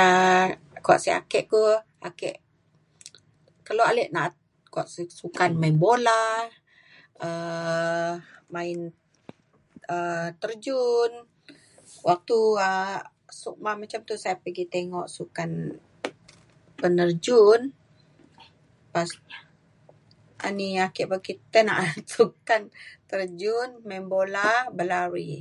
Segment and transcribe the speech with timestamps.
[0.00, 0.48] um
[0.84, 1.60] kuak sek ake ku
[2.08, 2.30] ake
[3.66, 4.34] kelo ale na’at
[4.72, 4.86] kuak
[5.20, 6.22] sukan main bola
[7.26, 8.12] um
[8.54, 8.78] main
[9.94, 11.12] um terjun
[12.08, 12.96] waktu um
[13.40, 15.50] SUKMA macam tu saya pergi tengok sukan
[16.80, 17.60] penerjun
[18.92, 19.28] pas-
[20.48, 21.02] ani ake
[21.52, 22.62] tai na’at sukan
[23.10, 25.32] terjun main bola berlari